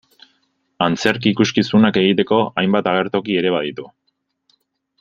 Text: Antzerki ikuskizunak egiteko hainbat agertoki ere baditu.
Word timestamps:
Antzerki 0.85 1.29
ikuskizunak 1.35 1.99
egiteko 2.03 2.39
hainbat 2.61 2.89
agertoki 2.93 3.37
ere 3.43 3.53
baditu. 3.59 3.87